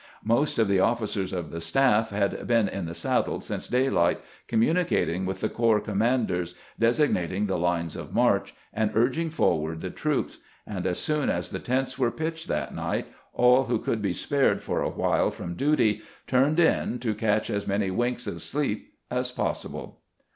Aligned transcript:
Most 0.25 0.57
of 0.57 0.67
the 0.67 0.79
officers 0.79 1.31
of 1.31 1.51
the 1.51 1.61
staff 1.61 2.09
had 2.09 2.47
been 2.47 2.67
in 2.67 2.85
the 2.87 2.95
saddle 2.95 3.39
since 3.39 3.67
daylight, 3.67 4.19
communicating 4.47 5.27
with 5.27 5.41
the 5.41 5.47
corps 5.47 5.79
commanders, 5.79 6.55
designating 6.79 7.45
the 7.45 7.59
lines 7.59 7.95
of 7.95 8.11
march, 8.11 8.55
and 8.73 8.89
urging 8.95 9.29
forward 9.29 9.79
the 9.79 9.91
troops; 9.91 10.39
and 10.65 10.87
as 10.87 10.97
soon 10.97 11.29
as 11.29 11.49
the 11.49 11.59
tents 11.59 11.99
were 11.99 12.09
pitched 12.09 12.47
that 12.47 12.73
night 12.73 13.09
aU 13.37 13.65
who 13.65 13.77
could 13.77 14.01
be 14.01 14.11
spared 14.11 14.63
for 14.63 14.81
a 14.81 14.89
while 14.89 15.29
from 15.29 15.53
duty" 15.53 16.01
turned 16.25 16.59
in" 16.59 16.97
to 17.01 17.13
catch 17.13 17.51
as 17.51 17.67
many 17.67 17.91
winks 17.91 18.25
of 18.25 18.41
sleep 18.41 18.95
as 19.11 19.31
possible. 19.31 20.01